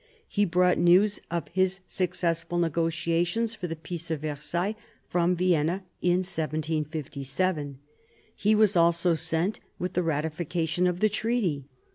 He 0.27 0.45
brought 0.45 0.79
news 0.79 1.19
of 1.29 1.47
his 1.49 1.81
successful 1.87 2.57
negotiations 2.57 3.53
for 3.53 3.67
the 3.67 3.75
peace 3.75 4.09
of 4.09 4.21
Versailles 4.21 4.75
from 5.07 5.35
Vienna 5.35 5.83
in 6.01 6.23
1757. 6.25 7.77
He 8.35 8.55
was 8.55 8.75
also 8.75 9.13
sent 9.13 9.59
with 9.77 9.93
the 9.93 10.01
Ratification 10.01 10.87
of 10.87 11.01
the 11.01 11.09
Treaty. 11.09 11.65